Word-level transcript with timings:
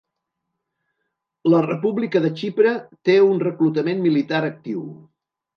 La 1.53 1.59
República 1.67 2.23
de 2.25 2.33
Xipre 2.41 2.73
té 3.11 3.19
un 3.29 3.39
reclutament 3.47 4.05
militar 4.09 4.45
actiu. 4.53 4.85